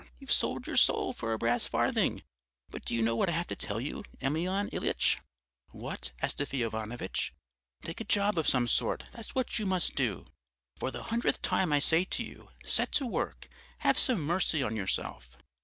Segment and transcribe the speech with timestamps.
[0.17, 2.23] You've sold your soul for a brass farthing!
[2.71, 5.19] But do you know what I have to tell you, Emelyan Ilyitch?'
[5.69, 7.35] "'What, Astafy Ivanovitch?'
[7.83, 10.25] "'Take a job of some sort, that's what you must do.
[10.79, 13.47] For the hundredth time I say to you, set to work,
[13.81, 15.37] have some mercy on yourself!'